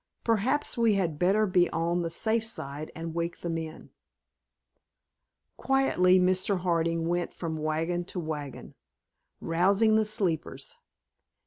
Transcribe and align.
Perhaps 0.23 0.79
we 0.79 0.93
had 0.95 1.19
better 1.19 1.45
be 1.45 1.69
on 1.69 2.01
the 2.01 2.09
safe 2.09 2.43
side 2.43 2.91
and 2.95 3.13
wake 3.13 3.41
the 3.41 3.51
men." 3.51 3.91
Quietly 5.57 6.19
Mr. 6.19 6.61
Harding 6.61 7.07
went 7.07 7.35
from 7.35 7.55
wagon 7.55 8.05
to 8.05 8.19
wagon, 8.19 8.73
rousing 9.41 9.97
the 9.97 10.05
sleepers. 10.05 10.77